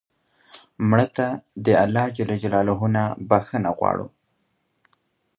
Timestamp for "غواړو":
3.77-4.07